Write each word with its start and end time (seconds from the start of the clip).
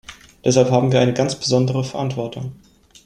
Deshalb 0.43 0.71
haben 0.71 0.91
wir 0.91 0.99
eine 0.99 1.13
ganz 1.13 1.35
besondere 1.35 1.83
Verantwortung. 1.83 2.53